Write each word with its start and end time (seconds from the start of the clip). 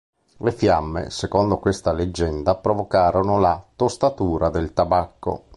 Le 0.37 0.51
fiamme, 0.51 1.11
secondo 1.11 1.59
questa 1.59 1.91
leggenda, 1.93 2.55
provocarono 2.55 3.37
la 3.39 3.63
tostatura 3.75 4.49
del 4.49 4.73
tabacco. 4.73 5.43